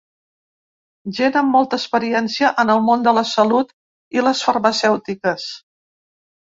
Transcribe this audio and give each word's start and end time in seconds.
Gent 1.17 1.37
amb 1.41 1.53
molta 1.57 1.79
experiència 1.81 2.51
en 2.65 2.73
el 2.77 2.83
món 2.89 3.05
de 3.11 3.15
la 3.21 3.25
salut 3.35 3.77
i 4.19 4.27
les 4.27 4.45
farmacèutiques. 4.51 5.49